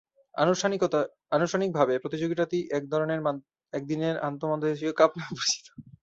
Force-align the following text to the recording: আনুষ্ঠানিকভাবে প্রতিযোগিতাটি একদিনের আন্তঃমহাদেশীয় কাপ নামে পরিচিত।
আনুষ্ঠানিকভাবে 1.31 1.93
প্রতিযোগিতাটি 2.03 2.57
একদিনের 3.73 4.15
আন্তঃমহাদেশীয় 4.21 4.93
কাপ 4.99 5.11
নামে 5.15 5.31
পরিচিত। 5.31 5.65